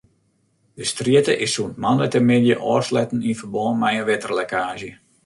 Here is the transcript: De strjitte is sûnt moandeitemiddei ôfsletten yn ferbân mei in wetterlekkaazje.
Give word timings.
De 0.77 0.83
strjitte 0.91 1.33
is 1.45 1.51
sûnt 1.55 1.79
moandeitemiddei 1.83 2.61
ôfsletten 2.73 3.25
yn 3.29 3.39
ferbân 3.39 3.79
mei 3.81 3.97
in 3.99 4.07
wetterlekkaazje. 4.09 4.91